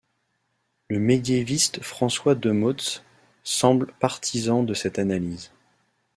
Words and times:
Le 0.89 0.97
médiéviste 0.97 1.83
François 1.83 2.33
Demotz 2.33 3.03
semble 3.43 3.93
partisan 3.99 4.63
de 4.63 4.73
cette 4.73 4.97
analyse. 4.97 5.51